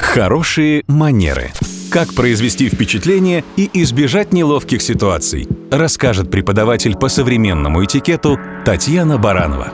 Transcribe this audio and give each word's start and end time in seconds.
Хорошие 0.00 0.82
манеры. 0.88 1.50
Как 1.90 2.14
произвести 2.14 2.68
впечатление 2.68 3.44
и 3.56 3.70
избежать 3.82 4.32
неловких 4.32 4.82
ситуаций, 4.82 5.46
расскажет 5.70 6.30
преподаватель 6.30 6.96
по 6.96 7.08
современному 7.08 7.84
этикету 7.84 8.38
Татьяна 8.64 9.18
Баранова. 9.18 9.72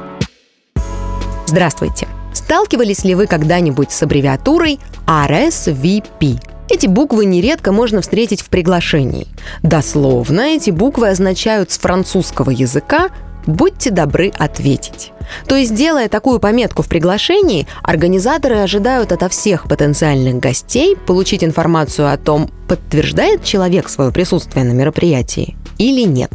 Здравствуйте! 1.47 2.09
Сталкивались 2.35 3.04
ли 3.04 3.15
вы 3.15 3.27
когда-нибудь 3.27 3.93
с 3.93 4.03
аббревиатурой 4.03 4.79
RSVP? 5.07 6.38
Эти 6.68 6.86
буквы 6.86 7.24
нередко 7.24 7.72
можно 7.72 8.02
встретить 8.02 8.43
в 8.43 8.48
приглашении. 8.48 9.29
Дословно 9.62 10.40
эти 10.40 10.70
буквы 10.70 11.08
означают 11.08 11.70
с 11.70 11.79
французского 11.79 12.50
языка 12.50 13.11
«будьте 13.47 13.91
добры 13.91 14.33
ответить». 14.37 15.13
То 15.46 15.57
есть, 15.57 15.75
делая 15.75 16.09
такую 16.09 16.39
пометку 16.39 16.83
в 16.83 16.89
приглашении, 16.89 17.67
организаторы 17.83 18.57
ожидают 18.59 19.13
ото 19.13 19.29
всех 19.29 19.69
потенциальных 19.69 20.37
гостей 20.37 20.96
получить 20.96 21.43
информацию 21.43 22.13
о 22.13 22.17
том, 22.17 22.49
подтверждает 22.68 23.45
человек 23.45 23.89
свое 23.89 24.13
присутствие 24.13 24.64
на 24.64 24.73
мероприятии 24.73 25.57
или 25.79 26.03
нет. 26.03 26.31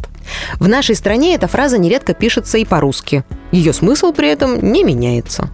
В 0.58 0.68
нашей 0.68 0.94
стране 0.94 1.34
эта 1.34 1.48
фраза 1.48 1.78
нередко 1.78 2.14
пишется 2.14 2.58
и 2.58 2.64
по-русски. 2.64 3.24
Ее 3.50 3.72
смысл 3.72 4.12
при 4.12 4.28
этом 4.28 4.72
не 4.72 4.84
меняется. 4.84 5.50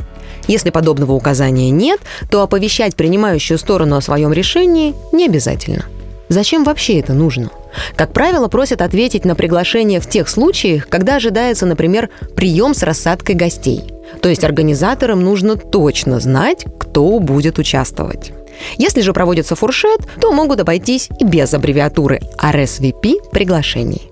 Если 0.46 0.70
подобного 0.70 1.12
указания 1.12 1.70
нет, 1.70 2.00
то 2.30 2.42
оповещать 2.42 2.96
принимающую 2.96 3.58
сторону 3.58 3.96
о 3.96 4.00
своем 4.00 4.32
решении 4.32 4.94
не 5.12 5.26
обязательно. 5.26 5.84
Зачем 6.28 6.64
вообще 6.64 7.00
это 7.00 7.12
нужно? 7.12 7.50
Как 7.96 8.12
правило, 8.12 8.48
просят 8.48 8.82
ответить 8.82 9.24
на 9.24 9.34
приглашение 9.34 10.00
в 10.00 10.08
тех 10.08 10.28
случаях, 10.28 10.88
когда 10.88 11.16
ожидается, 11.16 11.66
например, 11.66 12.08
прием 12.34 12.74
с 12.74 12.82
рассадкой 12.82 13.34
гостей. 13.34 13.84
То 14.22 14.28
есть 14.28 14.44
организаторам 14.44 15.22
нужно 15.22 15.56
точно 15.56 16.20
знать, 16.20 16.64
кто 16.78 17.18
будет 17.18 17.58
участвовать. 17.58 18.32
Если 18.76 19.02
же 19.02 19.12
проводится 19.12 19.54
фуршет, 19.54 20.00
то 20.20 20.32
могут 20.32 20.60
обойтись 20.60 21.08
и 21.18 21.24
без 21.24 21.54
аббревиатуры 21.54 22.20
RSVP 22.42 23.30
приглашений. 23.30 24.10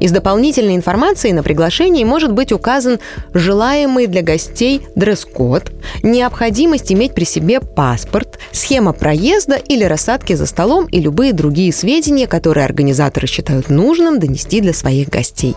Из 0.00 0.12
дополнительной 0.12 0.76
информации 0.76 1.32
на 1.32 1.42
приглашении 1.42 2.04
может 2.04 2.32
быть 2.32 2.52
указан 2.52 3.00
желаемый 3.34 4.06
для 4.06 4.22
гостей 4.22 4.82
дресс-код, 4.94 5.72
необходимость 6.02 6.92
иметь 6.92 7.14
при 7.14 7.24
себе 7.24 7.60
паспорт, 7.60 8.27
схема 8.58 8.92
проезда 8.92 9.56
или 9.56 9.84
рассадки 9.84 10.34
за 10.34 10.46
столом 10.46 10.86
и 10.86 11.00
любые 11.00 11.32
другие 11.32 11.72
сведения, 11.72 12.26
которые 12.26 12.64
организаторы 12.64 13.26
считают 13.26 13.70
нужным 13.70 14.18
донести 14.18 14.60
для 14.60 14.72
своих 14.72 15.08
гостей. 15.08 15.54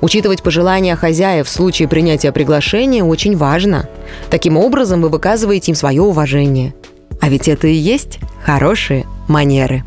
Учитывать 0.00 0.42
пожелания 0.42 0.94
хозяев 0.96 1.48
в 1.48 1.50
случае 1.50 1.88
принятия 1.88 2.32
приглашения 2.32 3.02
очень 3.02 3.36
важно. 3.36 3.88
Таким 4.30 4.56
образом 4.56 5.02
вы 5.02 5.08
выказываете 5.08 5.72
им 5.72 5.74
свое 5.74 6.02
уважение. 6.02 6.74
А 7.20 7.28
ведь 7.28 7.48
это 7.48 7.66
и 7.66 7.74
есть 7.74 8.18
хорошие 8.44 9.06
манеры. 9.28 9.84